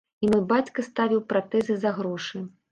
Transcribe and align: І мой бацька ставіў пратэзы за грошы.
І 0.27 0.29
мой 0.35 0.39
бацька 0.53 0.85
ставіў 0.87 1.23
пратэзы 1.35 1.73
за 1.85 1.95
грошы. 2.01 2.47